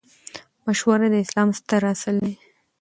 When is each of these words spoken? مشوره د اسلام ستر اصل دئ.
مشوره 0.65 1.07
د 1.13 1.15
اسلام 1.25 1.49
ستر 1.59 1.81
اصل 1.93 2.15
دئ. 2.23 2.33